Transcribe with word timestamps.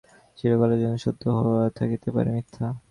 চিরকালের 0.37 0.79
জন্য 0.83 0.95
সত্য 0.97 1.23
হইয়াও 1.37 1.69
থাকিতে 1.79 2.09
পারে 2.15 2.29
মিথ্যা। 2.35 2.65